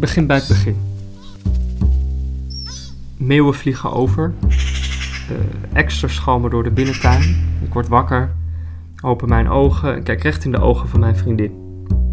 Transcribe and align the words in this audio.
Begin 0.00 0.26
bij 0.26 0.36
het 0.36 0.48
begin. 0.48 0.76
Meeuwen 3.16 3.54
vliegen 3.54 3.92
over. 3.92 4.32
De 5.28 5.48
extra 5.72 6.08
schalmen 6.08 6.50
door 6.50 6.62
de 6.62 6.70
binnentuin. 6.70 7.22
Ik 7.64 7.72
word 7.72 7.88
wakker, 7.88 8.34
open 9.02 9.28
mijn 9.28 9.48
ogen 9.48 9.94
en 9.94 10.02
kijk 10.02 10.22
recht 10.22 10.44
in 10.44 10.50
de 10.50 10.60
ogen 10.60 10.88
van 10.88 11.00
mijn 11.00 11.16
vriendin. 11.16 11.52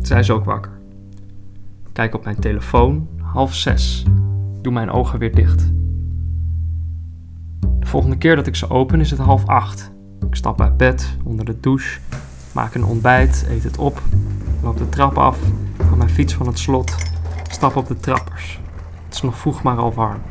Zij 0.01 0.19
is 0.19 0.31
ook 0.31 0.45
wakker. 0.45 0.71
Kijk 1.93 2.15
op 2.15 2.23
mijn 2.23 2.39
telefoon, 2.39 3.07
half 3.21 3.53
zes. 3.53 4.05
Doe 4.61 4.73
mijn 4.73 4.91
ogen 4.91 5.19
weer 5.19 5.35
dicht. 5.35 5.71
De 7.79 7.87
volgende 7.87 8.17
keer 8.17 8.35
dat 8.35 8.47
ik 8.47 8.55
ze 8.55 8.69
open 8.69 8.99
is 8.99 9.09
het 9.09 9.19
half 9.19 9.45
acht. 9.45 9.91
Ik 10.29 10.35
stap 10.35 10.61
uit 10.61 10.77
bed, 10.77 11.17
onder 11.23 11.45
de 11.45 11.59
douche, 11.59 11.99
maak 12.53 12.75
een 12.75 12.85
ontbijt, 12.85 13.45
eet 13.49 13.63
het 13.63 13.77
op, 13.77 14.01
loop 14.63 14.77
de 14.77 14.89
trap 14.89 15.17
af, 15.17 15.39
ga 15.89 15.95
mijn 15.95 16.09
fiets 16.09 16.33
van 16.33 16.47
het 16.47 16.59
slot, 16.59 16.95
stap 17.53 17.75
op 17.75 17.87
de 17.87 17.97
trappers. 17.97 18.59
Het 19.05 19.13
is 19.13 19.21
nog 19.21 19.37
vroeg 19.37 19.63
maar 19.63 19.77
al 19.77 19.93
warm. 19.93 20.21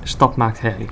De 0.00 0.08
stad 0.08 0.36
maakt 0.36 0.60
herrie. 0.60 0.88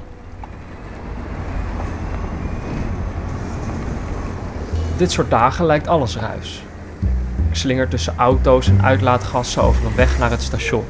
Dit 4.96 5.12
soort 5.12 5.30
dagen 5.30 5.66
lijkt 5.66 5.86
alles 5.86 6.16
ruis. 6.16 6.64
Ik 7.48 7.56
slinger 7.56 7.88
tussen 7.88 8.16
auto's 8.16 8.68
en 8.68 8.82
uitlaatgassen 8.82 9.62
over 9.62 9.86
een 9.86 9.94
weg 9.94 10.18
naar 10.18 10.30
het 10.30 10.42
station. 10.42 10.84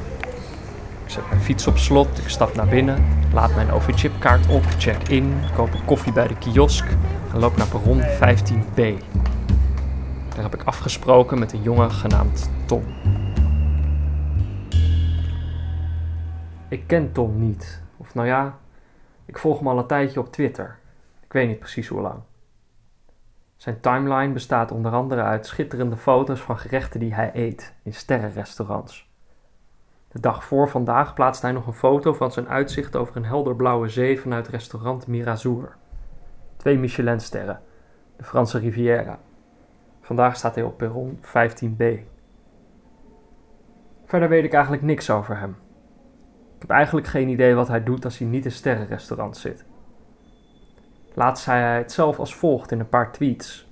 Ik 1.05 1.09
zet 1.09 1.29
mijn 1.29 1.41
fiets 1.41 1.67
op 1.67 1.77
slot, 1.77 2.19
ik 2.19 2.29
stap 2.29 2.55
naar 2.55 2.67
binnen, 2.67 3.05
laat 3.33 3.55
mijn 3.55 3.71
OV-chipkaart 3.71 4.47
op, 4.47 4.63
check 4.77 5.07
in, 5.07 5.33
koop 5.55 5.73
een 5.73 5.85
koffie 5.85 6.13
bij 6.13 6.27
de 6.27 6.35
kiosk 6.37 6.85
en 7.33 7.39
loop 7.39 7.57
naar 7.57 7.67
perron 7.67 8.01
15B. 8.01 8.81
Daar 10.35 10.43
heb 10.43 10.53
ik 10.53 10.61
afgesproken 10.65 11.39
met 11.39 11.53
een 11.53 11.61
jongen 11.61 11.91
genaamd 11.91 12.49
Tom. 12.65 12.83
Ik 16.73 16.87
ken 16.87 17.11
Tom 17.11 17.39
niet. 17.39 17.81
Of 17.97 18.13
nou 18.13 18.27
ja, 18.27 18.57
ik 19.25 19.37
volg 19.37 19.57
hem 19.57 19.67
al 19.67 19.77
een 19.77 19.87
tijdje 19.87 20.19
op 20.19 20.31
Twitter. 20.31 20.77
Ik 21.23 21.33
weet 21.33 21.47
niet 21.47 21.59
precies 21.59 21.87
hoe 21.87 22.01
lang. 22.01 22.21
Zijn 23.55 23.79
timeline 23.79 24.33
bestaat 24.33 24.71
onder 24.71 24.91
andere 24.91 25.21
uit 25.21 25.45
schitterende 25.45 25.97
foto's 25.97 26.39
van 26.39 26.57
gerechten 26.57 26.99
die 26.99 27.13
hij 27.13 27.31
eet 27.33 27.73
in 27.83 27.93
sterrenrestaurants. 27.93 29.11
De 30.07 30.19
dag 30.19 30.43
voor 30.43 30.69
vandaag 30.69 31.13
plaatst 31.13 31.41
hij 31.41 31.51
nog 31.51 31.67
een 31.67 31.73
foto 31.73 32.13
van 32.13 32.31
zijn 32.31 32.49
uitzicht 32.49 32.95
over 32.95 33.15
een 33.15 33.25
helderblauwe 33.25 33.89
zee 33.89 34.19
vanuit 34.19 34.47
restaurant 34.47 35.07
Mirazour. 35.07 35.75
Twee 36.57 36.77
Michelinsterren, 36.77 37.61
de 38.17 38.23
Franse 38.23 38.59
Riviera. 38.59 39.19
Vandaag 40.01 40.35
staat 40.35 40.55
hij 40.55 40.63
op 40.63 40.77
perron 40.77 41.19
15b. 41.21 41.83
Verder 44.05 44.29
weet 44.29 44.43
ik 44.43 44.53
eigenlijk 44.53 44.83
niks 44.83 45.09
over 45.09 45.37
hem. 45.37 45.62
Ik 46.63 46.69
heb 46.69 46.77
eigenlijk 46.77 47.07
geen 47.07 47.29
idee 47.29 47.53
wat 47.53 47.67
hij 47.67 47.83
doet 47.83 48.05
als 48.05 48.17
hij 48.17 48.27
niet 48.27 48.45
in 48.45 48.51
sterrenrestaurant 48.51 49.37
zit. 49.37 49.65
Laatst 51.13 51.43
zei 51.43 51.61
hij 51.61 51.77
het 51.77 51.91
zelf 51.91 52.19
als 52.19 52.35
volgt 52.35 52.71
in 52.71 52.79
een 52.79 52.89
paar 52.89 53.11
tweets. 53.11 53.67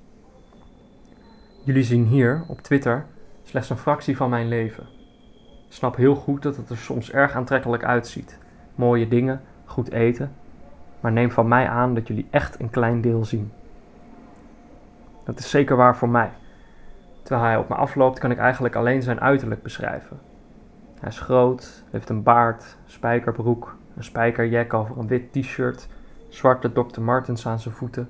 Jullie 1.64 1.83
zien 1.83 2.06
hier, 2.06 2.44
op 2.48 2.61
Twitter, 2.61 3.06
slechts 3.44 3.70
een 3.70 3.78
fractie 3.78 4.17
van 4.17 4.30
mijn 4.30 4.48
leven. 4.48 4.88
Snap 5.70 5.95
heel 5.95 6.16
goed 6.16 6.42
dat 6.42 6.58
het 6.58 6.70
er 6.70 6.78
soms 6.78 7.11
erg 7.11 7.33
aantrekkelijk 7.33 7.83
uitziet. 7.83 8.38
Mooie 8.75 9.08
dingen, 9.08 9.42
goed 9.66 9.92
eten. 9.92 10.36
Maar 11.00 11.11
neem 11.11 11.31
van 11.31 11.48
mij 11.48 11.67
aan 11.67 11.94
dat 11.94 12.08
jullie 12.08 12.28
echt 12.30 12.59
een 12.59 12.70
klein 12.70 13.02
deel 13.02 13.26
zien. 13.26 13.52
Dat 15.23 15.39
is 15.39 15.49
zeker 15.49 15.76
waar 15.76 15.98
voor 15.98 16.10
mij. 16.10 16.32
Terwijl 17.23 17.48
hij 17.48 17.58
op 17.58 17.70
me 17.70 17.76
afloopt, 17.76 18.20
kan 18.20 18.32
ik 18.32 18.37
eigenlijk 18.37 18.76
alleen 18.76 19.02
zijn 19.02 19.21
uiterlijk 19.21 19.64
beschrijven. 19.64 20.30
Hij 21.02 21.10
is 21.10 21.20
groot, 21.20 21.84
heeft 21.92 22.10
een 22.10 22.23
baard, 22.23 22.78
spijkerbroek, 22.86 23.76
een 23.95 24.04
spijkerjack 24.04 24.73
over 24.73 24.98
een 24.98 25.08
wit 25.08 25.34
t-shirt, 25.34 25.88
zwarte 26.30 26.72
Dr. 26.72 27.02
Martens 27.02 27.48
aan 27.48 27.60
zijn 27.60 27.73
voeten. 27.73 28.10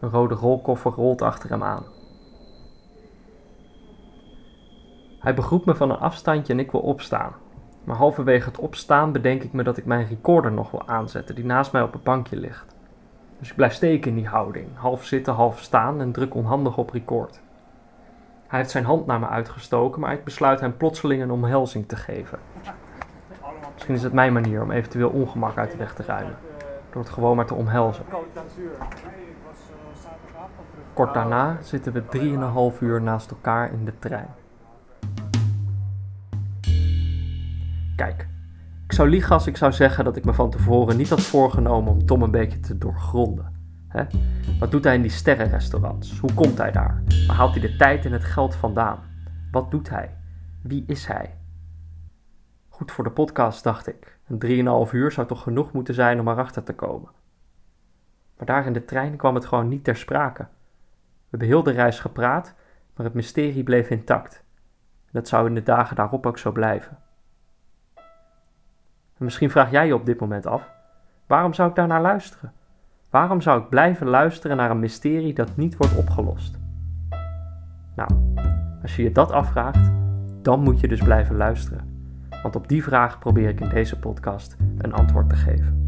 Een 0.00 0.10
rode 0.10 0.34
rolkoffer 0.34 0.92
rolt 0.92 1.22
achter 1.22 1.50
hem 1.50 1.62
aan. 1.62 1.84
Hij 5.18 5.34
begroet 5.34 5.64
me 5.64 5.74
van 5.74 5.90
een 5.90 5.98
afstandje 5.98 6.52
en 6.52 6.58
ik 6.58 6.70
wil 6.70 6.80
opstaan. 6.80 7.32
Maar 7.84 7.96
halverwege 7.96 8.48
het 8.48 8.58
opstaan 8.58 9.12
bedenk 9.12 9.42
ik 9.42 9.52
me 9.52 9.62
dat 9.62 9.76
ik 9.76 9.84
mijn 9.84 10.06
recorder 10.06 10.52
nog 10.52 10.70
wil 10.70 10.88
aanzetten, 10.88 11.34
die 11.34 11.44
naast 11.44 11.72
mij 11.72 11.82
op 11.82 11.94
een 11.94 12.02
bankje 12.02 12.36
ligt. 12.36 12.76
Dus 13.38 13.50
ik 13.50 13.56
blijf 13.56 13.72
steken 13.72 14.10
in 14.10 14.16
die 14.16 14.28
houding, 14.28 14.68
half 14.74 15.04
zitten, 15.04 15.34
half 15.34 15.60
staan 15.60 16.00
en 16.00 16.12
druk 16.12 16.34
onhandig 16.34 16.78
op 16.78 16.90
record. 16.90 17.40
Hij 18.48 18.58
heeft 18.58 18.70
zijn 18.70 18.84
hand 18.84 19.06
naar 19.06 19.20
me 19.20 19.28
uitgestoken, 19.28 20.00
maar 20.00 20.12
ik 20.12 20.24
besluit 20.24 20.60
hem 20.60 20.76
plotseling 20.76 21.22
een 21.22 21.30
omhelzing 21.30 21.88
te 21.88 21.96
geven. 21.96 22.38
Misschien 23.74 23.94
is 23.94 24.02
het 24.02 24.12
mijn 24.12 24.32
manier 24.32 24.62
om 24.62 24.70
eventueel 24.70 25.08
ongemak 25.08 25.56
uit 25.56 25.70
de 25.70 25.76
weg 25.76 25.94
te 25.94 26.02
ruimen, 26.02 26.36
door 26.90 27.02
het 27.02 27.10
gewoon 27.10 27.36
maar 27.36 27.46
te 27.46 27.54
omhelzen. 27.54 28.04
Kort 30.92 31.14
daarna 31.14 31.56
zitten 31.60 31.92
we 31.92 32.72
3,5 32.74 32.80
uur 32.80 33.02
naast 33.02 33.30
elkaar 33.30 33.72
in 33.72 33.84
de 33.84 33.98
trein. 33.98 34.28
Kijk, 37.96 38.28
ik 38.86 38.92
zou 38.92 39.08
liegen 39.08 39.34
als 39.34 39.46
ik 39.46 39.56
zou 39.56 39.72
zeggen 39.72 40.04
dat 40.04 40.16
ik 40.16 40.24
me 40.24 40.32
van 40.32 40.50
tevoren 40.50 40.96
niet 40.96 41.08
had 41.08 41.20
voorgenomen 41.20 41.92
om 41.92 42.06
Tom 42.06 42.22
een 42.22 42.30
beetje 42.30 42.60
te 42.60 42.78
doorgronden. 42.78 43.57
Wat 44.58 44.70
doet 44.70 44.84
hij 44.84 44.94
in 44.94 45.02
die 45.02 45.10
sterrenrestaurants? 45.10 46.18
Hoe 46.18 46.34
komt 46.34 46.58
hij 46.58 46.70
daar? 46.70 47.02
Waar 47.26 47.36
haalt 47.36 47.52
hij 47.52 47.60
de 47.60 47.76
tijd 47.76 48.04
en 48.04 48.12
het 48.12 48.24
geld 48.24 48.54
vandaan? 48.54 48.98
Wat 49.50 49.70
doet 49.70 49.88
hij? 49.88 50.16
Wie 50.62 50.84
is 50.86 51.06
hij? 51.06 51.36
Goed 52.68 52.92
voor 52.92 53.04
de 53.04 53.10
podcast, 53.10 53.64
dacht 53.64 53.86
ik. 53.86 54.18
Een 54.26 54.86
3,5 54.86 54.92
uur 54.92 55.12
zou 55.12 55.26
toch 55.26 55.42
genoeg 55.42 55.72
moeten 55.72 55.94
zijn 55.94 56.20
om 56.20 56.28
erachter 56.28 56.62
te 56.62 56.74
komen. 56.74 57.10
Maar 58.36 58.46
daar 58.46 58.66
in 58.66 58.72
de 58.72 58.84
trein 58.84 59.16
kwam 59.16 59.34
het 59.34 59.46
gewoon 59.46 59.68
niet 59.68 59.84
ter 59.84 59.96
sprake. 59.96 60.42
We 60.42 61.26
hebben 61.30 61.48
heel 61.48 61.62
de 61.62 61.70
reis 61.70 62.00
gepraat, 62.00 62.54
maar 62.94 63.06
het 63.06 63.14
mysterie 63.14 63.62
bleef 63.62 63.90
intact. 63.90 64.42
Dat 65.10 65.28
zou 65.28 65.46
in 65.46 65.54
de 65.54 65.62
dagen 65.62 65.96
daarop 65.96 66.26
ook 66.26 66.38
zo 66.38 66.52
blijven. 66.52 66.98
En 69.18 69.24
misschien 69.24 69.50
vraag 69.50 69.70
jij 69.70 69.86
je 69.86 69.94
op 69.94 70.06
dit 70.06 70.20
moment 70.20 70.46
af: 70.46 70.70
waarom 71.26 71.54
zou 71.54 71.68
ik 71.68 71.74
daar 71.74 71.86
naar 71.86 72.02
luisteren? 72.02 72.52
Waarom 73.10 73.40
zou 73.40 73.62
ik 73.62 73.68
blijven 73.68 74.06
luisteren 74.06 74.56
naar 74.56 74.70
een 74.70 74.78
mysterie 74.78 75.34
dat 75.34 75.56
niet 75.56 75.76
wordt 75.76 75.96
opgelost? 75.96 76.58
Nou, 77.96 78.10
als 78.82 78.96
je 78.96 79.02
je 79.02 79.12
dat 79.12 79.30
afvraagt, 79.30 79.90
dan 80.42 80.60
moet 80.60 80.80
je 80.80 80.88
dus 80.88 81.00
blijven 81.00 81.36
luisteren. 81.36 82.10
Want 82.42 82.56
op 82.56 82.68
die 82.68 82.82
vraag 82.82 83.18
probeer 83.18 83.48
ik 83.48 83.60
in 83.60 83.68
deze 83.68 83.98
podcast 83.98 84.56
een 84.78 84.92
antwoord 84.92 85.28
te 85.28 85.36
geven. 85.36 85.87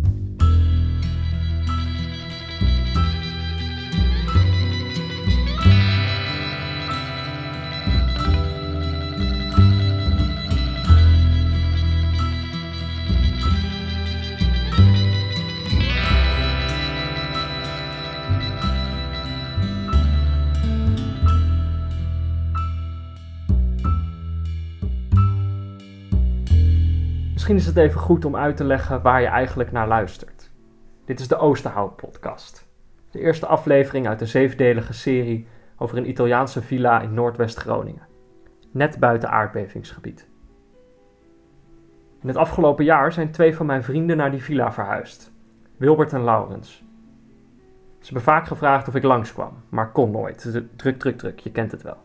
Misschien 27.41 27.61
is 27.61 27.67
het 27.67 27.77
even 27.77 28.01
goed 28.01 28.25
om 28.25 28.37
uit 28.37 28.57
te 28.57 28.65
leggen 28.65 29.03
waar 29.03 29.21
je 29.21 29.27
eigenlijk 29.27 29.73
naar 29.73 29.89
luistert. 29.89 30.51
Dit 31.05 31.21
is 31.21 31.29
de 31.29 31.37
Oosterhout 31.37 31.97
podcast. 31.97 32.69
De 33.11 33.21
eerste 33.21 33.47
aflevering 33.47 34.09
uit 34.09 34.19
de 34.19 34.27
zevendelige 34.27 34.93
serie 34.93 35.47
over 35.77 35.97
een 35.97 36.09
Italiaanse 36.09 36.63
villa 36.63 37.01
in 37.01 37.15
Noordwest-Groningen. 37.15 38.07
Net 38.71 38.99
buiten 38.99 39.31
aardbevingsgebied. 39.31 40.29
In 42.21 42.29
het 42.29 42.37
afgelopen 42.37 42.85
jaar 42.85 43.13
zijn 43.13 43.31
twee 43.31 43.57
van 43.57 43.67
mijn 43.67 43.83
vrienden 43.83 44.17
naar 44.17 44.31
die 44.31 44.43
villa 44.43 44.73
verhuisd. 44.73 45.33
Wilbert 45.77 46.13
en 46.13 46.25
Laurens. 46.25 46.85
Ze 47.99 48.05
hebben 48.05 48.23
vaak 48.23 48.47
gevraagd 48.47 48.89
of 48.89 48.95
ik 48.95 49.03
langskwam, 49.03 49.53
maar 49.69 49.93
kon 49.93 50.11
nooit. 50.11 50.51
Druk, 50.77 50.99
druk, 50.99 51.19
druk, 51.19 51.39
je 51.39 51.53
kent 51.53 51.73
het 51.73 51.83
wel. 51.83 51.99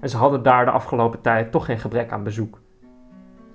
En 0.00 0.08
ze 0.08 0.16
hadden 0.16 0.42
daar 0.42 0.64
de 0.64 0.70
afgelopen 0.70 1.20
tijd 1.20 1.50
toch 1.50 1.64
geen 1.64 1.78
gebrek 1.78 2.12
aan 2.12 2.22
bezoek. 2.22 2.60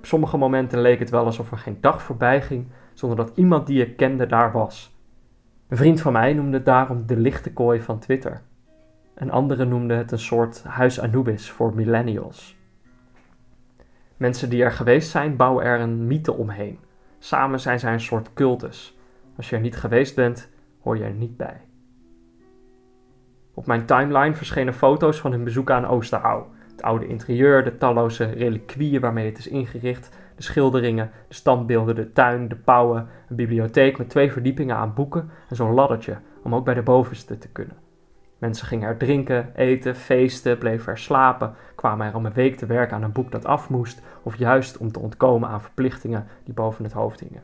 Op 0.04 0.10
sommige 0.10 0.36
momenten 0.36 0.80
leek 0.80 0.98
het 0.98 1.10
wel 1.10 1.24
alsof 1.24 1.50
er 1.50 1.58
geen 1.58 1.78
dag 1.80 2.02
voorbij 2.02 2.42
ging 2.42 2.66
zonder 2.92 3.16
dat 3.16 3.32
iemand 3.36 3.66
die 3.66 3.86
ik 3.86 3.96
kende 3.96 4.26
daar 4.26 4.52
was. 4.52 4.96
Een 5.68 5.76
vriend 5.76 6.00
van 6.00 6.12
mij 6.12 6.32
noemde 6.32 6.56
het 6.56 6.64
daarom 6.64 7.06
de 7.06 7.16
lichte 7.16 7.52
kooi 7.52 7.80
van 7.80 7.98
Twitter. 7.98 8.42
Een 9.14 9.30
andere 9.30 9.64
noemde 9.64 9.94
het 9.94 10.12
een 10.12 10.18
soort 10.18 10.64
huis 10.64 11.00
Anubis 11.00 11.50
voor 11.50 11.74
millennials. 11.74 12.56
Mensen 14.16 14.50
die 14.50 14.62
er 14.62 14.72
geweest 14.72 15.10
zijn, 15.10 15.36
bouwen 15.36 15.64
er 15.64 15.80
een 15.80 16.06
mythe 16.06 16.32
omheen. 16.32 16.78
Samen 17.18 17.60
zijn 17.60 17.78
zij 17.78 17.92
een 17.92 18.00
soort 18.00 18.32
cultus. 18.34 18.98
Als 19.36 19.50
je 19.50 19.56
er 19.56 19.62
niet 19.62 19.76
geweest 19.76 20.14
bent, 20.14 20.50
hoor 20.80 20.96
je 20.96 21.04
er 21.04 21.12
niet 21.12 21.36
bij. 21.36 21.60
Op 23.54 23.66
mijn 23.66 23.86
timeline 23.86 24.34
verschenen 24.34 24.74
foto's 24.74 25.20
van 25.20 25.30
hun 25.30 25.44
bezoek 25.44 25.70
aan 25.70 25.86
Oosterhouw, 25.86 26.52
het 26.63 26.63
oude 26.84 27.06
interieur, 27.06 27.64
de 27.64 27.76
talloze 27.76 28.24
reliquieën 28.24 29.00
waarmee 29.00 29.26
het 29.26 29.38
is 29.38 29.48
ingericht, 29.48 30.16
de 30.36 30.42
schilderingen, 30.42 31.10
de 31.28 31.34
standbeelden, 31.34 31.94
de 31.94 32.12
tuin, 32.12 32.48
de 32.48 32.56
pauwen, 32.56 33.08
een 33.28 33.36
bibliotheek 33.36 33.98
met 33.98 34.08
twee 34.08 34.32
verdiepingen 34.32 34.76
aan 34.76 34.94
boeken 34.94 35.30
en 35.48 35.56
zo'n 35.56 35.74
laddertje 35.74 36.16
om 36.42 36.54
ook 36.54 36.64
bij 36.64 36.74
de 36.74 36.82
bovenste 36.82 37.38
te 37.38 37.48
kunnen. 37.48 37.76
Mensen 38.38 38.66
gingen 38.66 38.88
er 38.88 38.96
drinken, 38.96 39.50
eten, 39.54 39.94
feesten, 39.94 40.58
bleven 40.58 40.92
er 40.92 40.98
slapen, 40.98 41.54
kwamen 41.74 42.06
er 42.06 42.14
om 42.14 42.26
een 42.26 42.32
week 42.32 42.56
te 42.56 42.66
werken 42.66 42.96
aan 42.96 43.02
een 43.02 43.12
boek 43.12 43.30
dat 43.30 43.44
af 43.44 43.70
moest, 43.70 44.02
of 44.22 44.36
juist 44.36 44.78
om 44.78 44.92
te 44.92 44.98
ontkomen 44.98 45.48
aan 45.48 45.60
verplichtingen 45.60 46.26
die 46.44 46.54
boven 46.54 46.84
het 46.84 46.92
hoofd 46.92 47.20
hingen. 47.20 47.42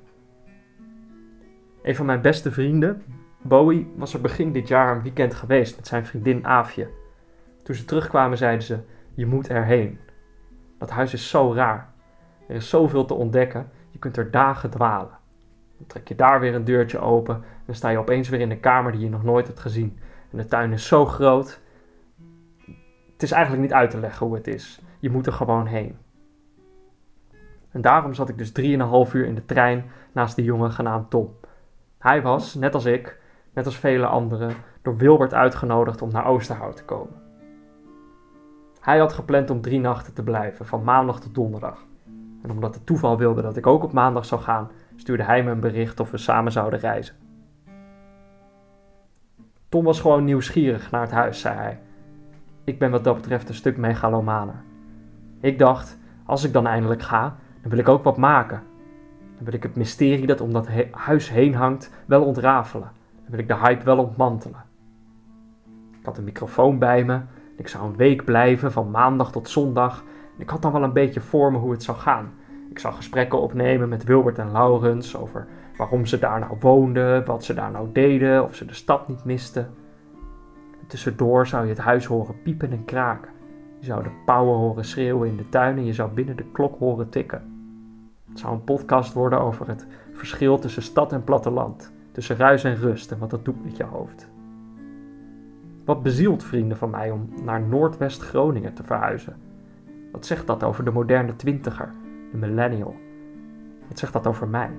Een 1.82 1.96
van 1.96 2.06
mijn 2.06 2.20
beste 2.20 2.52
vrienden, 2.52 3.02
Bowie, 3.42 3.92
was 3.96 4.14
er 4.14 4.20
begin 4.20 4.52
dit 4.52 4.68
jaar 4.68 4.96
een 4.96 5.02
weekend 5.02 5.34
geweest 5.34 5.76
met 5.76 5.86
zijn 5.86 6.06
vriendin 6.06 6.46
Aafje. 6.46 6.88
Toen 7.62 7.74
ze 7.74 7.84
terugkwamen 7.84 8.38
zeiden 8.38 8.62
ze, 8.62 8.78
je 9.14 9.26
moet 9.26 9.48
erheen. 9.48 9.98
Dat 10.78 10.90
huis 10.90 11.12
is 11.12 11.28
zo 11.28 11.52
raar. 11.54 11.92
Er 12.48 12.54
is 12.54 12.68
zoveel 12.68 13.04
te 13.04 13.14
ontdekken, 13.14 13.70
je 13.90 13.98
kunt 13.98 14.16
er 14.16 14.30
dagen 14.30 14.70
dwalen. 14.70 15.18
Dan 15.76 15.86
trek 15.86 16.08
je 16.08 16.14
daar 16.14 16.40
weer 16.40 16.54
een 16.54 16.64
deurtje 16.64 16.98
open 16.98 17.34
en 17.34 17.62
dan 17.66 17.74
sta 17.74 17.88
je 17.88 17.98
opeens 17.98 18.28
weer 18.28 18.40
in 18.40 18.50
een 18.50 18.60
kamer 18.60 18.92
die 18.92 19.00
je 19.00 19.08
nog 19.08 19.22
nooit 19.22 19.46
hebt 19.46 19.60
gezien. 19.60 19.98
En 20.30 20.38
de 20.38 20.46
tuin 20.46 20.72
is 20.72 20.86
zo 20.86 21.06
groot. 21.06 21.60
Het 23.12 23.22
is 23.22 23.30
eigenlijk 23.32 23.62
niet 23.62 23.72
uit 23.72 23.90
te 23.90 23.98
leggen 23.98 24.26
hoe 24.26 24.34
het 24.34 24.46
is. 24.46 24.82
Je 24.98 25.10
moet 25.10 25.26
er 25.26 25.32
gewoon 25.32 25.66
heen. 25.66 25.98
En 27.70 27.80
daarom 27.80 28.14
zat 28.14 28.28
ik 28.28 28.38
dus 28.38 28.52
3,5 29.08 29.12
uur 29.12 29.26
in 29.26 29.34
de 29.34 29.44
trein 29.44 29.84
naast 30.12 30.36
die 30.36 30.44
jongen 30.44 30.72
genaamd 30.72 31.10
Tom. 31.10 31.36
Hij 31.98 32.22
was, 32.22 32.54
net 32.54 32.74
als 32.74 32.84
ik, 32.84 33.20
net 33.54 33.66
als 33.66 33.78
vele 33.78 34.06
anderen, 34.06 34.54
door 34.82 34.96
Wilbert 34.96 35.34
uitgenodigd 35.34 36.02
om 36.02 36.10
naar 36.10 36.26
Oosterhout 36.26 36.76
te 36.76 36.84
komen. 36.84 37.29
Hij 38.80 38.98
had 38.98 39.12
gepland 39.12 39.50
om 39.50 39.60
drie 39.60 39.80
nachten 39.80 40.14
te 40.14 40.22
blijven, 40.22 40.66
van 40.66 40.84
maandag 40.84 41.20
tot 41.20 41.34
donderdag. 41.34 41.86
En 42.42 42.50
omdat 42.50 42.74
het 42.74 42.86
toeval 42.86 43.18
wilde 43.18 43.42
dat 43.42 43.56
ik 43.56 43.66
ook 43.66 43.82
op 43.82 43.92
maandag 43.92 44.24
zou 44.24 44.40
gaan, 44.40 44.70
stuurde 44.96 45.22
hij 45.22 45.44
me 45.44 45.50
een 45.50 45.60
bericht 45.60 46.00
of 46.00 46.10
we 46.10 46.16
samen 46.16 46.52
zouden 46.52 46.80
reizen. 46.80 47.14
Tom 49.68 49.84
was 49.84 50.00
gewoon 50.00 50.24
nieuwsgierig 50.24 50.90
naar 50.90 51.00
het 51.00 51.10
huis, 51.10 51.40
zei 51.40 51.56
hij. 51.56 51.80
Ik 52.64 52.78
ben 52.78 52.90
wat 52.90 53.04
dat 53.04 53.14
betreft 53.14 53.48
een 53.48 53.54
stuk 53.54 53.76
megalomaner. 53.76 54.62
Ik 55.40 55.58
dacht, 55.58 55.98
als 56.24 56.44
ik 56.44 56.52
dan 56.52 56.66
eindelijk 56.66 57.02
ga, 57.02 57.36
dan 57.60 57.70
wil 57.70 57.78
ik 57.78 57.88
ook 57.88 58.02
wat 58.02 58.16
maken. 58.16 58.62
Dan 59.36 59.44
wil 59.44 59.54
ik 59.54 59.62
het 59.62 59.76
mysterie 59.76 60.26
dat 60.26 60.40
om 60.40 60.52
dat 60.52 60.68
huis 60.90 61.30
heen 61.30 61.54
hangt 61.54 61.90
wel 62.06 62.24
ontrafelen. 62.24 62.90
Dan 63.22 63.30
wil 63.30 63.38
ik 63.38 63.48
de 63.48 63.56
hype 63.56 63.84
wel 63.84 63.98
ontmantelen. 63.98 64.64
Ik 65.98 66.04
had 66.06 66.18
een 66.18 66.24
microfoon 66.24 66.78
bij 66.78 67.04
me. 67.04 67.20
Ik 67.60 67.68
zou 67.68 67.84
een 67.84 67.96
week 67.96 68.24
blijven, 68.24 68.72
van 68.72 68.90
maandag 68.90 69.32
tot 69.32 69.48
zondag. 69.48 70.04
Ik 70.36 70.50
had 70.50 70.62
dan 70.62 70.72
wel 70.72 70.82
een 70.82 70.92
beetje 70.92 71.20
voor 71.20 71.52
me 71.52 71.58
hoe 71.58 71.70
het 71.70 71.82
zou 71.82 71.98
gaan. 71.98 72.32
Ik 72.70 72.78
zou 72.78 72.94
gesprekken 72.94 73.40
opnemen 73.40 73.88
met 73.88 74.04
Wilbert 74.04 74.38
en 74.38 74.52
Laurens 74.52 75.16
over 75.16 75.46
waarom 75.76 76.06
ze 76.06 76.18
daar 76.18 76.40
nou 76.40 76.56
woonden, 76.60 77.24
wat 77.24 77.44
ze 77.44 77.54
daar 77.54 77.70
nou 77.70 77.88
deden, 77.92 78.44
of 78.44 78.54
ze 78.54 78.64
de 78.64 78.74
stad 78.74 79.08
niet 79.08 79.24
misten. 79.24 79.68
En 80.80 80.86
tussendoor 80.86 81.46
zou 81.46 81.62
je 81.62 81.68
het 81.68 81.78
huis 81.78 82.04
horen 82.06 82.42
piepen 82.42 82.70
en 82.70 82.84
kraken. 82.84 83.32
Je 83.78 83.86
zou 83.86 84.02
de 84.02 84.22
pauwen 84.24 84.58
horen 84.58 84.84
schreeuwen 84.84 85.28
in 85.28 85.36
de 85.36 85.48
tuin 85.48 85.76
en 85.76 85.84
je 85.84 85.94
zou 85.94 86.10
binnen 86.10 86.36
de 86.36 86.50
klok 86.52 86.78
horen 86.78 87.08
tikken. 87.08 87.42
Het 88.28 88.38
zou 88.38 88.52
een 88.52 88.64
podcast 88.64 89.12
worden 89.12 89.40
over 89.40 89.68
het 89.68 89.86
verschil 90.12 90.58
tussen 90.58 90.82
stad 90.82 91.12
en 91.12 91.24
platteland, 91.24 91.92
tussen 92.12 92.36
ruis 92.36 92.64
en 92.64 92.76
rust 92.76 93.12
en 93.12 93.18
wat 93.18 93.30
dat 93.30 93.44
doet 93.44 93.64
met 93.64 93.76
je 93.76 93.84
hoofd. 93.84 94.28
Wat 95.90 96.02
bezielt 96.02 96.44
vrienden 96.44 96.76
van 96.76 96.90
mij 96.90 97.10
om 97.10 97.28
naar 97.42 97.60
Noordwest-Groningen 97.60 98.74
te 98.74 98.82
verhuizen? 98.82 99.36
Wat 100.12 100.26
zegt 100.26 100.46
dat 100.46 100.62
over 100.62 100.84
de 100.84 100.90
moderne 100.90 101.36
twintiger, 101.36 101.92
de 102.32 102.36
millennial? 102.36 102.96
Wat 103.88 103.98
zegt 103.98 104.12
dat 104.12 104.26
over 104.26 104.48
mij? 104.48 104.70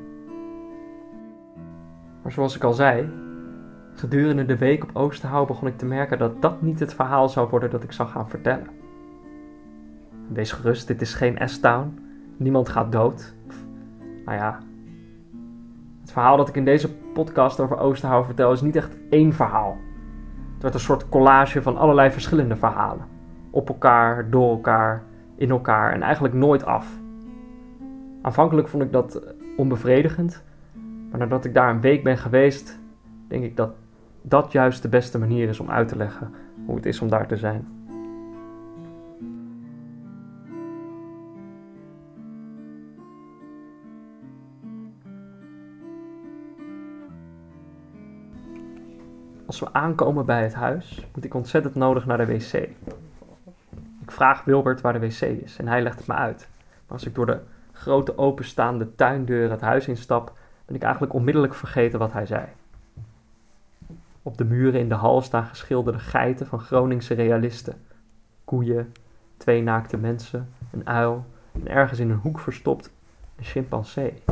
Maar 2.22 2.31
zoals 2.31 2.56
ik 2.56 2.63
al 2.63 2.74
zei, 2.74 3.10
gedurende 3.94 4.46
de 4.46 4.58
week 4.58 4.84
op 4.84 4.90
Oosterhout 4.94 5.48
begon 5.48 5.68
ik 5.68 5.78
te 5.78 5.86
merken 5.86 6.18
dat 6.18 6.42
dat 6.42 6.62
niet 6.62 6.80
het 6.80 6.94
verhaal 6.94 7.30
zou 7.30 7.50
worden 7.50 7.69
dat 7.69 7.84
ik 7.84 7.92
zou 7.92 8.10
gaan 8.10 8.30
vertellen. 8.30 8.68
Wees 10.28 10.52
gerust, 10.52 10.88
dit 10.88 11.02
is 11.02 11.13
geen 11.13 11.50
S-Town. 11.50 12.00
Niemand 12.38 12.69
gaat 12.69 12.92
dood. 12.92 13.36
Nou 14.25 14.38
ja, 14.38 14.60
het 16.02 16.12
verhaal 16.12 16.38
dat 16.38 16.50
ik 16.50 16.56
in 16.56 16.66
deze 16.66 16.96
podcast 16.96 17.60
over 17.60 17.78
Oosterhout 17.78 18.25
vertel 18.25 18.52
is 18.52 18.62
niet 18.62 18.75
echt 18.75 18.98
één 19.10 19.34
verhaal. 19.34 19.78
Werd 20.62 20.74
een 20.74 20.80
soort 20.80 21.10
collage 21.10 21.62
van 21.62 21.78
allerlei 21.78 22.12
verschillende 22.12 22.56
verhalen. 22.56 23.06
Op 23.50 23.68
elkaar, 23.68 24.30
door 24.30 24.50
elkaar, 24.50 25.04
in 25.36 25.50
elkaar 25.50 25.94
en 25.94 26.02
eigenlijk 26.02 26.34
nooit 26.34 26.66
af. 26.66 26.88
Aanvankelijk 28.22 28.68
vond 28.68 28.84
ik 28.84 28.92
dat 28.92 29.22
onbevredigend, 29.58 30.44
maar 31.10 31.19
nadat 31.19 31.46
ik 31.46 31.54
daar 31.54 31.69
een 31.69 31.81
week 31.81 32.04
ben 32.04 32.18
geweest, 32.18 32.80
denk 33.28 33.44
ik 33.44 33.58
dat 33.58 33.72
dat 34.22 34.52
juist 34.52 34.81
de 34.81 34.90
beste 34.90 35.19
manier 35.19 35.50
is 35.50 35.60
om 35.60 35.69
uit 35.69 35.88
te 35.88 35.98
leggen 35.98 36.34
hoe 36.66 36.75
het 36.75 36.86
is 36.86 37.02
om 37.02 37.10
daar 37.10 37.28
te 37.28 37.38
zijn. 37.38 37.68
Als 49.51 49.59
we 49.59 49.74
aankomen 49.74 50.25
bij 50.25 50.44
het 50.44 50.53
huis, 50.53 51.07
moet 51.15 51.24
ik 51.24 51.33
ontzettend 51.33 51.75
nodig 51.75 52.06
naar 52.06 52.18
de 52.18 52.25
wc. 52.25 52.53
Ik 54.01 54.12
vraag 54.12 54.44
Wilbert 54.44 54.81
waar 54.81 54.94
de 54.94 55.00
wc 55.00 55.21
is 55.21 55.57
en 55.57 55.68
hij 55.68 55.81
legt 55.81 55.98
het 55.98 56.07
me 56.07 56.13
uit. 56.13 56.50
Maar 56.59 56.98
als 56.98 57.06
ik 57.06 57.15
door 57.15 57.25
de 57.25 57.39
grote 57.71 58.18
openstaande 58.18 58.95
tuindeur 58.95 59.50
het 59.50 59.62
huis 59.62 59.88
instap, 59.88 60.38
ben 60.65 60.75
ik 60.75 60.81
eigenlijk 60.81 61.13
onmiddellijk 61.13 61.53
vergeten 61.53 62.00
wat 62.00 62.13
hij 62.13 62.25
zei. 62.25 62.45
Op 64.21 64.38
de 64.38 64.45
muren 64.45 64.80
in 64.80 64.89
de 64.89 64.95
hal 64.95 65.21
staan 65.21 65.45
geschilderde 65.45 66.00
geiten 66.00 66.48
van 66.48 66.59
Groningse 66.59 67.13
realisten. 67.13 67.75
Koeien, 68.45 68.94
twee 69.38 69.63
naakte 69.63 69.98
mensen, 69.98 70.53
een 70.71 70.88
uil 70.88 71.25
en 71.51 71.68
ergens 71.68 72.00
in 72.00 72.09
een 72.09 72.18
hoek 72.18 72.39
verstopt 72.39 72.92
een 73.38 73.44
chimpansee. 73.44 74.24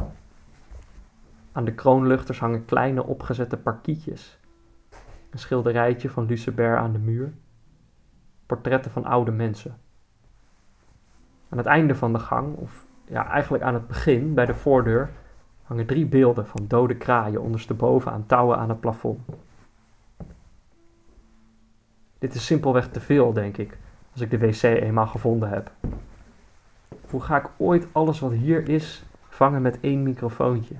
Aan 1.51 1.65
de 1.65 1.73
kroonluchters 1.73 2.39
hangen 2.39 2.65
kleine 2.65 3.05
opgezette 3.05 3.57
parkietjes. 3.57 4.38
Een 5.29 5.39
schilderijtje 5.39 6.09
van 6.09 6.25
Lucebert 6.25 6.77
aan 6.77 6.91
de 6.91 6.99
muur. 6.99 7.33
Portretten 8.45 8.91
van 8.91 9.05
oude 9.05 9.31
mensen. 9.31 9.77
Aan 11.49 11.57
het 11.57 11.67
einde 11.67 11.95
van 11.95 12.13
de 12.13 12.19
gang, 12.19 12.55
of 12.55 12.85
ja, 13.05 13.29
eigenlijk 13.29 13.63
aan 13.63 13.73
het 13.73 13.87
begin, 13.87 14.33
bij 14.33 14.45
de 14.45 14.55
voordeur, 14.55 15.09
hangen 15.63 15.85
drie 15.85 16.05
beelden 16.05 16.47
van 16.47 16.65
dode 16.67 16.97
kraaien 16.97 17.41
ondersteboven 17.41 18.11
aan 18.11 18.25
touwen 18.25 18.57
aan 18.57 18.69
het 18.69 18.79
plafond. 18.79 19.19
Dit 22.19 22.33
is 22.33 22.45
simpelweg 22.45 22.89
te 22.89 22.99
veel, 22.99 23.33
denk 23.33 23.57
ik, 23.57 23.77
als 24.11 24.21
ik 24.21 24.29
de 24.29 24.37
wc 24.37 24.61
eenmaal 24.61 25.07
gevonden 25.07 25.49
heb. 25.49 25.71
Hoe 27.09 27.21
ga 27.21 27.37
ik 27.37 27.49
ooit 27.57 27.87
alles 27.91 28.19
wat 28.19 28.31
hier 28.31 28.69
is 28.69 29.03
vangen 29.29 29.61
met 29.61 29.79
één 29.79 30.03
microfoontje? 30.03 30.75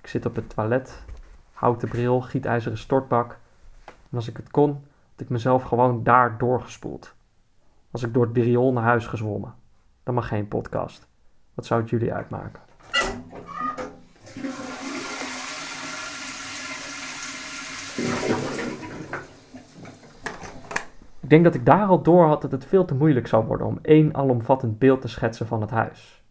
Ik 0.00 0.06
zit 0.06 0.26
op 0.26 0.34
het 0.34 0.50
toilet, 0.50 1.04
houten 1.56 1.88
bril, 1.88 2.20
gietijzeren 2.20 2.78
stortbak. 2.78 3.38
En 3.86 4.16
als 4.16 4.28
ik 4.28 4.36
het 4.36 4.50
kon, 4.50 4.70
had 5.10 5.20
ik 5.20 5.28
mezelf 5.28 5.62
gewoon 5.62 6.02
daar 6.02 6.38
doorgespoeld. 6.38 7.14
Als 7.90 8.02
ik 8.02 8.14
door 8.14 8.26
het 8.26 8.36
riool 8.36 8.72
naar 8.72 8.82
huis 8.82 9.06
gezwommen. 9.06 9.54
Dan 10.02 10.14
mag 10.14 10.28
geen 10.28 10.48
podcast. 10.48 11.08
Wat 11.54 11.66
zou 11.66 11.80
het 11.80 11.90
jullie 11.90 12.12
uitmaken? 12.12 12.60
Ik 21.20 21.32
denk 21.32 21.44
dat 21.44 21.54
ik 21.54 21.66
daar 21.66 21.86
al 21.86 22.02
door 22.02 22.26
had 22.26 22.42
dat 22.42 22.50
het 22.50 22.64
veel 22.64 22.84
te 22.84 22.94
moeilijk 22.94 23.26
zou 23.26 23.46
worden 23.46 23.66
om 23.66 23.78
één 23.82 24.14
alomvattend 24.14 24.78
beeld 24.78 25.00
te 25.00 25.08
schetsen 25.08 25.46
van 25.46 25.60
het 25.60 25.70
huis. 25.70 26.24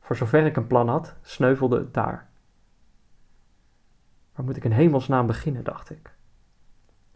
Voor 0.00 0.16
zover 0.16 0.46
ik 0.46 0.56
een 0.56 0.66
plan 0.66 0.88
had, 0.88 1.16
sneuvelde 1.22 1.78
het 1.78 1.94
daar. 1.94 2.29
Waar 4.40 4.48
moet 4.48 4.58
ik 4.58 4.64
in 4.64 4.72
hemelsnaam 4.72 5.26
beginnen, 5.26 5.64
dacht 5.64 5.90
ik. 5.90 6.14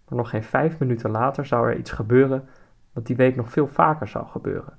Maar 0.08 0.18
nog 0.18 0.30
geen 0.30 0.42
vijf 0.44 0.78
minuten 0.78 1.10
later 1.10 1.46
zou 1.46 1.68
er 1.70 1.78
iets 1.78 1.90
gebeuren 1.90 2.48
wat 2.92 3.06
die 3.06 3.16
week 3.16 3.36
nog 3.36 3.50
veel 3.50 3.66
vaker 3.66 4.08
zou 4.08 4.26
gebeuren. 4.26 4.78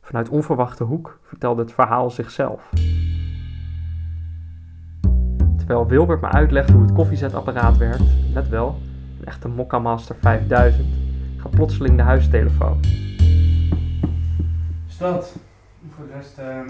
Vanuit 0.00 0.28
onverwachte 0.28 0.84
hoek 0.84 1.18
vertelde 1.22 1.62
het 1.62 1.72
verhaal 1.72 2.10
zichzelf. 2.10 2.70
Terwijl 5.56 5.86
Wilbert 5.86 6.20
me 6.20 6.28
uitlegt 6.28 6.70
hoe 6.70 6.82
het 6.82 6.92
koffiezetapparaat 6.92 7.76
werkt, 7.76 8.32
let 8.32 8.48
wel, 8.48 8.78
een 9.20 9.26
echte 9.26 9.48
Mokka 9.48 9.78
Master 9.78 10.16
5000, 10.16 10.86
gaat 11.36 11.50
plotseling 11.50 11.96
de 11.96 12.02
huistelefoon. 12.02 12.80
Stad. 14.86 15.36
Voor 15.90 16.06
de 16.06 16.12
rest, 16.12 16.38
ehm 16.38 16.66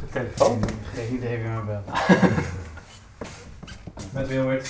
De 0.00 0.06
telefoon? 0.10 0.60
geen 0.94 1.14
idee 1.14 1.38
wie 1.42 1.48
me 1.48 1.62
belt. 1.64 1.88
Met 4.12 4.28
Wilbert. 4.28 4.66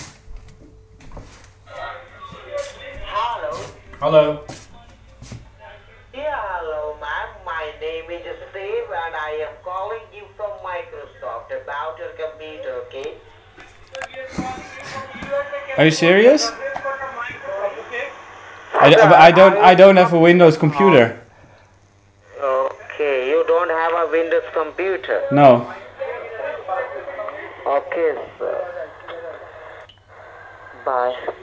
Hallo, 3.06 3.56
Hallo. 3.98 4.44
Yeah, 6.12 6.36
hello, 6.58 6.96
ma'am. 7.00 7.28
My 7.46 7.72
name 7.80 8.10
is 8.10 8.20
Steve, 8.50 8.84
and 8.92 9.14
I 9.16 9.48
am 9.48 9.54
calling 9.64 10.04
you 10.12 10.24
from 10.36 10.50
Microsoft 10.60 11.56
about 11.56 11.96
your 11.98 12.12
computer, 12.20 12.84
okay? 12.84 13.14
Are 15.78 15.86
you 15.86 15.90
serious? 15.90 16.50
I, 18.74 18.94
I 19.28 19.30
don't 19.30 19.56
I 19.56 19.74
don't 19.74 19.96
have 19.96 20.12
a 20.12 20.18
Windows 20.18 20.58
computer. 20.58 21.18
Okay, 22.38 23.30
you 23.30 23.42
don't 23.48 23.70
have 23.70 23.92
a 24.06 24.10
Windows 24.12 24.44
computer. 24.52 25.22
No. 25.32 25.72
Okay, 27.66 28.16
sir. 30.84 30.84
Bye. 30.84 31.38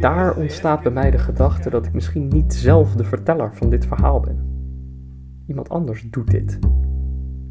Daar 0.00 0.36
ontstaat 0.36 0.82
bij 0.82 0.92
mij 0.92 1.10
de 1.10 1.18
gedachte 1.18 1.70
dat 1.70 1.86
ik 1.86 1.92
misschien 1.92 2.28
niet 2.28 2.54
zelf 2.54 2.94
de 2.94 3.04
verteller 3.04 3.54
van 3.54 3.70
dit 3.70 3.86
verhaal 3.86 4.20
ben. 4.20 4.56
Iemand 5.46 5.68
anders 5.68 6.06
doet 6.10 6.30
dit. 6.30 6.58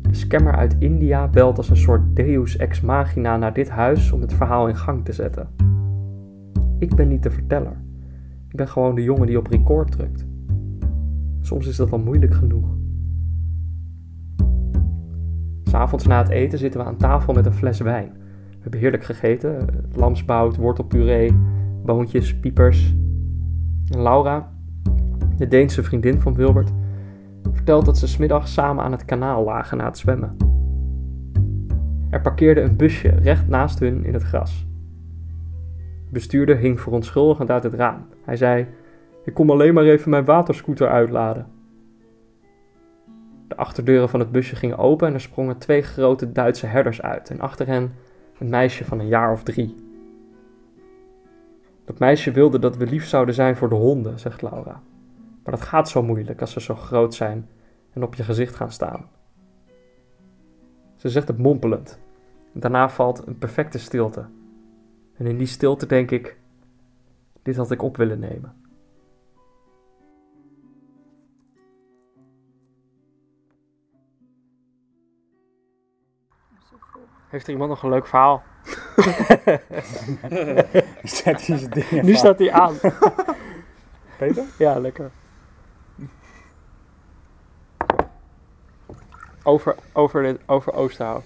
Een 0.01 0.15
scammer 0.15 0.55
uit 0.55 0.75
India 0.79 1.27
belt 1.27 1.57
als 1.57 1.69
een 1.69 1.77
soort 1.77 2.15
deus 2.15 2.57
ex 2.57 2.81
machina 2.81 3.37
naar 3.37 3.53
dit 3.53 3.69
huis 3.69 4.11
om 4.11 4.21
het 4.21 4.33
verhaal 4.33 4.67
in 4.67 4.75
gang 4.75 5.05
te 5.05 5.13
zetten. 5.13 5.49
Ik 6.79 6.95
ben 6.95 7.07
niet 7.07 7.23
de 7.23 7.31
verteller. 7.31 7.81
Ik 8.49 8.55
ben 8.55 8.67
gewoon 8.67 8.95
de 8.95 9.03
jongen 9.03 9.27
die 9.27 9.37
op 9.37 9.47
record 9.47 9.91
drukt. 9.91 10.25
Soms 11.39 11.67
is 11.67 11.75
dat 11.75 11.91
al 11.91 11.99
moeilijk 11.99 12.33
genoeg. 12.33 12.77
S'avonds 15.67 16.07
na 16.07 16.17
het 16.17 16.29
eten 16.29 16.57
zitten 16.57 16.79
we 16.79 16.85
aan 16.85 16.97
tafel 16.97 17.33
met 17.33 17.45
een 17.45 17.53
fles 17.53 17.79
wijn. 17.79 18.11
We 18.49 18.57
hebben 18.59 18.79
heerlijk 18.79 19.03
gegeten: 19.03 19.67
lamsbout, 19.93 20.55
wortelpuree, 20.55 21.37
boontjes, 21.83 22.39
piepers. 22.39 22.95
En 23.89 24.01
Laura, 24.01 24.51
de 25.37 25.47
Deense 25.47 25.83
vriendin 25.83 26.19
van 26.19 26.35
Wilbert, 26.35 26.71
vertelt 27.51 27.85
dat 27.85 27.97
ze 27.97 28.07
smiddags 28.07 28.53
samen 28.53 28.83
aan 28.83 28.91
het 28.91 29.05
kanaal 29.05 29.43
lagen 29.43 29.77
na 29.77 29.85
het 29.85 29.97
zwemmen. 29.97 30.37
Er 32.09 32.21
parkeerde 32.21 32.61
een 32.61 32.75
busje 32.75 33.09
recht 33.09 33.47
naast 33.47 33.79
hun 33.79 34.05
in 34.05 34.13
het 34.13 34.23
gras. 34.23 34.67
De 36.05 36.11
bestuurder 36.11 36.57
hing 36.57 36.81
verontschuldigend 36.81 37.49
uit 37.49 37.63
het 37.63 37.73
raam. 37.73 38.05
Hij 38.23 38.35
zei: 38.35 38.67
Ik 39.25 39.33
kom 39.33 39.49
alleen 39.49 39.73
maar 39.73 39.83
even 39.83 40.09
mijn 40.09 40.25
waterscooter 40.25 40.87
uitladen. 40.87 41.56
De 43.47 43.55
achterdeuren 43.55 44.09
van 44.09 44.19
het 44.19 44.31
busje 44.31 44.55
gingen 44.55 44.77
open 44.77 45.07
en 45.07 45.13
er 45.13 45.21
sprongen 45.21 45.57
twee 45.57 45.81
grote 45.81 46.31
Duitse 46.31 46.65
herders 46.65 47.01
uit 47.01 47.29
en 47.29 47.39
achter 47.39 47.67
hen 47.67 47.93
een 48.39 48.49
meisje 48.49 48.85
van 48.85 48.99
een 48.99 49.07
jaar 49.07 49.31
of 49.31 49.43
drie. 49.43 49.75
Dat 51.85 51.99
meisje 51.99 52.31
wilde 52.31 52.59
dat 52.59 52.77
we 52.77 52.85
lief 52.85 53.05
zouden 53.05 53.35
zijn 53.35 53.55
voor 53.55 53.69
de 53.69 53.75
honden, 53.75 54.19
zegt 54.19 54.41
Laura. 54.41 54.81
Maar 55.43 55.55
dat 55.55 55.61
gaat 55.61 55.89
zo 55.89 56.03
moeilijk 56.03 56.41
als 56.41 56.51
ze 56.51 56.61
zo 56.61 56.75
groot 56.75 57.15
zijn 57.15 57.49
en 57.93 58.03
op 58.03 58.15
je 58.15 58.23
gezicht 58.23 58.55
gaan 58.55 58.71
staan. 58.71 59.09
Ze 60.95 61.09
zegt 61.09 61.27
het 61.27 61.37
mompelend. 61.37 61.99
Daarna 62.53 62.89
valt 62.89 63.27
een 63.27 63.37
perfecte 63.37 63.79
stilte. 63.79 64.25
En 65.17 65.25
in 65.25 65.37
die 65.37 65.47
stilte 65.47 65.85
denk 65.85 66.11
ik: 66.11 66.37
dit 67.41 67.55
had 67.55 67.71
ik 67.71 67.81
op 67.81 67.97
willen 67.97 68.19
nemen. 68.19 68.53
Heeft 77.27 77.45
er 77.47 77.51
iemand 77.51 77.69
nog 77.69 77.83
een 77.83 77.89
leuk 77.89 78.07
verhaal? 78.07 78.43
Zet 81.03 81.47
hij 81.47 81.57
zijn 81.57 81.69
dingen 81.69 82.05
Nu 82.05 82.13
staat 82.15 82.39
hij 82.39 82.51
aan. 82.51 82.75
Peter? 84.17 84.43
Ja, 84.57 84.79
lekker. 84.79 85.11
Over, 89.43 89.75
over, 89.93 90.23
dit, 90.23 90.39
over 90.45 90.73
Oosterhout. 90.73 91.23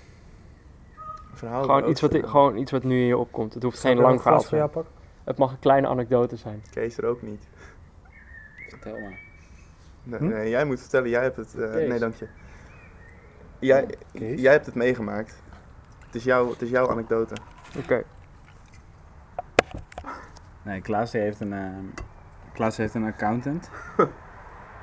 Verhaal 1.34 1.64
Gewoon 1.64 1.90
iets, 1.90 2.02
wat, 2.02 2.16
gewoon 2.26 2.58
iets 2.58 2.72
wat 2.72 2.84
nu 2.84 3.00
in 3.00 3.06
je 3.06 3.18
opkomt. 3.18 3.54
Het 3.54 3.64
hoeft 3.64 3.80
geen 3.80 3.98
lang 3.98 4.22
verhaal 4.22 4.42
te 4.42 4.48
zijn. 4.48 4.70
Het 5.24 5.38
mag 5.38 5.52
een 5.52 5.60
kleine 5.60 5.88
anekdote 5.88 6.36
zijn. 6.36 6.64
Kees 6.74 6.98
er 6.98 7.06
ook 7.06 7.22
niet. 7.22 7.48
Vertel 8.70 9.00
maar. 9.00 9.20
Nee, 10.04 10.20
Hm? 10.20 10.28
nee, 10.28 10.50
jij 10.50 10.66
moet 10.66 10.80
vertellen, 10.80 11.10
jij 11.10 11.22
hebt 11.22 11.36
het. 11.36 11.56
eh, 11.56 11.74
nee, 11.74 12.00
dank 12.00 12.16
je. 12.16 12.28
Jij, 13.60 13.86
Kees? 14.14 14.42
jij 14.42 14.52
hebt 14.52 14.66
het 14.66 14.76
meegemaakt. 14.76 15.42
Het 16.12 16.20
is, 16.20 16.24
jouw, 16.24 16.50
het 16.50 16.62
is 16.62 16.70
jouw 16.70 16.90
anekdote. 16.90 17.36
Oké. 17.78 18.04
Nee, 20.62 20.82
Klaas 20.82 21.12
heeft 21.12 21.40
een, 21.40 21.94
Klaas 22.54 22.78
heeft 22.78 22.94
een 22.94 23.06
accountant. 23.06 23.70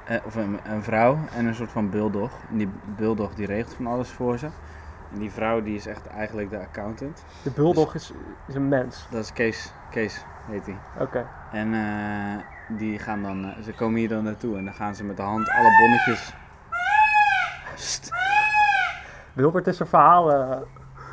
Eh, 0.08 0.26
of 0.26 0.34
een, 0.34 0.58
een 0.64 0.82
vrouw 0.82 1.18
en 1.34 1.46
een 1.46 1.54
soort 1.54 1.70
van 1.70 1.90
bulldog. 1.90 2.32
En 2.50 2.56
die 2.56 2.70
bulldog 2.96 3.34
die 3.34 3.46
regelt 3.46 3.74
van 3.74 3.86
alles 3.86 4.10
voor 4.10 4.38
ze. 4.38 4.48
En 5.12 5.18
die 5.18 5.30
vrouw 5.30 5.62
die 5.62 5.74
is 5.74 5.86
echt 5.86 6.06
eigenlijk 6.06 6.50
de 6.50 6.58
accountant. 6.58 7.24
De 7.42 7.50
bulldog 7.50 7.94
is, 7.94 8.12
is 8.46 8.54
een 8.54 8.68
mens. 8.68 9.06
Dat 9.10 9.24
is 9.24 9.32
Kees. 9.32 9.72
Kees 9.90 10.24
heet 10.46 10.66
hij. 10.66 10.76
Oké. 10.98 11.26
En 11.52 11.74
eh, 11.74 12.76
die 12.78 12.98
gaan 12.98 13.22
dan, 13.22 13.44
eh, 13.44 13.62
ze 13.62 13.72
komen 13.72 13.98
hier 13.98 14.08
dan 14.08 14.24
naartoe 14.24 14.56
en 14.56 14.64
dan 14.64 14.74
gaan 14.74 14.94
ze 14.94 15.04
met 15.04 15.16
de 15.16 15.22
hand 15.22 15.48
alle 15.48 15.76
bonnetjes. 15.78 16.34
Wilbert 19.32 19.66
is 19.66 19.80
een 19.80 19.86
verhaal 19.86 20.32
eh, 20.32 20.60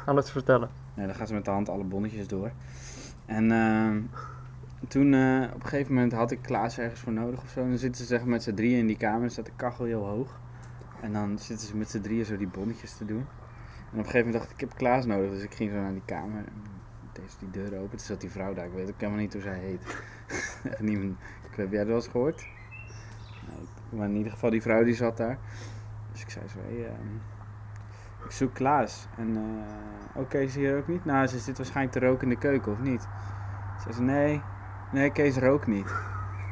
aan 0.05 0.15
het 0.15 0.29
vertellen. 0.29 0.69
Nee, 0.93 1.05
dan 1.05 1.15
gaan 1.15 1.27
ze 1.27 1.33
met 1.33 1.45
de 1.45 1.51
hand 1.51 1.69
alle 1.69 1.83
bonnetjes 1.83 2.27
door. 2.27 2.51
En 3.25 3.51
ehm, 3.51 4.01
toen 4.87 5.13
eh, 5.13 5.53
op 5.53 5.63
een 5.63 5.69
gegeven 5.69 5.93
moment 5.93 6.13
had 6.13 6.31
ik 6.31 6.41
Klaas 6.41 6.77
ergens 6.77 6.99
voor 6.99 7.13
nodig 7.13 7.41
of 7.41 7.49
zo. 7.49 7.61
En 7.61 7.69
dan 7.69 7.77
zitten 7.77 8.01
ze 8.01 8.07
zeg 8.07 8.25
met 8.25 8.43
z'n 8.43 8.53
drieën 8.53 8.79
in 8.79 8.87
die 8.87 8.97
kamer, 8.97 9.31
staat 9.31 9.45
de 9.45 9.51
kachel 9.55 9.85
heel 9.85 10.05
hoog. 10.05 10.39
En 11.01 11.13
dan 11.13 11.39
zitten 11.39 11.67
ze 11.67 11.77
met 11.77 11.89
z'n 11.89 12.01
drieën 12.01 12.25
zo 12.25 12.37
die 12.37 12.47
bonnetjes 12.47 12.97
te 12.97 13.05
doen. 13.05 13.25
En 13.91 13.91
op 13.91 14.05
een 14.05 14.11
gegeven 14.11 14.25
moment 14.25 14.33
dacht 14.33 14.45
ik, 14.45 14.53
ik 14.53 14.59
heb 14.59 14.77
Klaas 14.77 15.05
nodig. 15.05 15.31
Dus 15.31 15.43
ik 15.43 15.53
ging 15.53 15.71
zo 15.71 15.77
naar 15.77 15.91
die 15.91 16.05
kamer 16.05 16.43
deed 17.15 17.35
die 17.39 17.51
deur 17.51 17.79
open. 17.79 17.97
Toen 17.97 17.99
zat 17.99 18.21
die 18.21 18.31
vrouw 18.31 18.53
daar, 18.53 18.65
ik 18.65 18.73
weet 18.73 18.89
ook 18.89 18.99
helemaal 18.99 19.21
niet 19.21 19.33
hoe 19.33 19.41
zij 19.41 19.59
heet. 19.59 20.03
Echt 20.71 20.81
niemand. 20.81 21.17
Ik, 21.51 21.55
heb 21.55 21.71
jij 21.71 21.79
dat 21.79 21.87
wel 21.87 21.95
eens 21.95 22.07
gehoord? 22.07 22.47
Nou, 23.47 23.67
maar 23.89 24.09
in 24.09 24.15
ieder 24.15 24.31
geval, 24.31 24.49
die 24.49 24.61
vrouw 24.61 24.83
die 24.83 24.95
zat 24.95 25.17
daar. 25.17 25.37
Dus 26.11 26.21
ik 26.21 26.29
zei 26.29 26.47
zo, 26.47 26.59
ehm, 26.59 27.07
ik 28.25 28.31
zoek 28.31 28.53
Klaas. 28.53 29.07
En 29.17 29.35
eh 29.35 30.21
oké, 30.21 30.37
is 30.37 30.55
hier 30.55 30.77
ook 30.77 30.87
niet? 30.87 31.05
Nou, 31.05 31.27
ze 31.27 31.39
zit 31.39 31.57
waarschijnlijk 31.57 31.97
te 31.99 32.05
roken 32.05 32.23
in 32.23 32.29
de 32.29 32.35
keuken, 32.39 32.71
of 32.71 32.79
niet? 32.79 33.07
Ze 33.83 33.93
zei, 33.93 34.05
nee, 34.05 34.41
nee, 34.91 35.11
Kees 35.11 35.37
rookt 35.37 35.67
niet. 35.67 35.93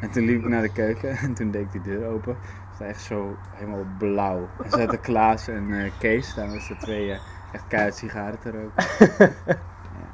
En 0.02 0.12
toen 0.12 0.24
liep 0.24 0.40
ik 0.42 0.48
naar 0.48 0.62
de 0.62 0.72
keuken 0.72 1.18
en 1.18 1.34
toen 1.34 1.52
deed 1.52 1.62
ik 1.62 1.72
die 1.72 1.82
deur 1.82 2.08
open. 2.08 2.38
Het 2.70 2.80
was 2.80 2.88
echt 2.88 3.02
zo 3.02 3.38
helemaal 3.52 3.86
blauw. 3.98 4.50
En 4.64 4.70
zaten 4.70 5.00
Klaas 5.00 5.48
en 5.48 5.74
eh, 5.84 5.92
Kees, 6.00 6.34
daar 6.36 6.50
was 6.50 6.68
de 6.68 6.76
twee 6.78 7.12
eh, 7.12 7.20
echt 7.52 7.68
keihard 7.68 7.96
sigaren 7.96 8.40
te 8.40 8.52
roken. 8.52 8.74
ja, 9.20 10.06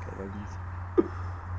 ik 0.00 0.06
weet 0.16 0.26
ook 0.26 0.34
niet. 0.34 1.06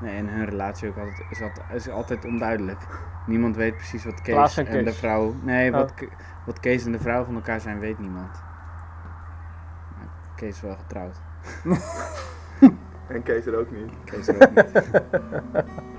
Nee, 0.02 0.18
en 0.18 0.28
hun 0.30 0.46
relatie 0.46 0.90
ook 0.90 0.98
altijd, 0.98 1.24
is, 1.30 1.42
altijd, 1.42 1.66
is 1.74 1.90
altijd 1.90 2.26
onduidelijk. 2.26 2.82
Niemand 3.26 3.56
weet 3.56 3.76
precies 3.76 4.06
wat 4.06 4.22
Kees, 4.22 4.58
en 4.58 4.68
en, 4.68 4.86
de 4.86 4.94
vrouw... 4.94 5.36
Nee, 5.42 5.72
wat, 5.72 5.90
Oh. 5.92 5.96
Ke- 5.98 6.10
wat 6.46 6.60
Kees 6.60 6.86
en 6.86 6.92
de 6.92 7.00
vrouw 7.00 7.24
van 7.24 7.36
elkaar 7.36 7.60
zijn, 7.60 7.80
weet 7.80 8.00
niemand. 8.00 8.42
Kees 10.40 10.56
is 10.56 10.62
wel 10.62 10.76
getrouwd. 10.76 11.16
En 13.08 13.24
Kees 13.24 13.46
er 13.46 13.58
ook 13.58 13.72
niet. 13.72 13.92
Kees 14.06 14.28
er 14.28 14.36
ook 14.42 14.56
niet. 14.56 14.90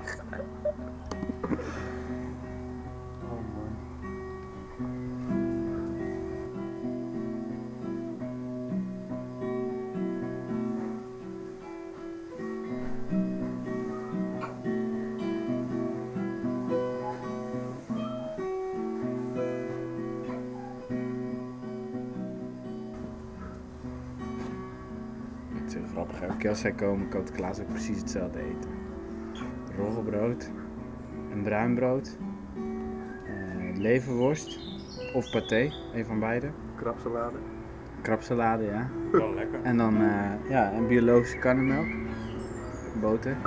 is 25.71 25.77
heel 25.77 25.91
grappig. 25.91 26.21
Elke 26.21 26.37
keer 26.37 26.49
als 26.49 26.59
zij 26.59 26.71
komen, 26.71 27.09
koopt 27.09 27.31
Klaas 27.31 27.59
ook 27.59 27.67
precies 27.67 27.99
hetzelfde 27.99 28.39
eten. 28.39 28.69
Roggebrood, 29.77 30.51
een 31.31 31.41
bruin 31.41 31.75
brood, 31.75 32.17
eh, 33.25 33.77
leverworst 33.77 34.59
of 35.13 35.31
paté, 35.31 35.71
een 35.93 36.05
van 36.05 36.19
beide. 36.19 36.49
Krabsalade. 36.75 37.37
Krabsalade, 38.01 38.63
ja. 38.63 38.89
Wel 39.11 39.33
lekker. 39.33 39.59
En 39.63 39.77
dan 39.77 40.01
eh, 40.01 40.49
ja, 40.49 40.73
een 40.73 40.87
biologische 40.87 41.37
karnemelk, 41.37 41.87
boter. 43.01 43.37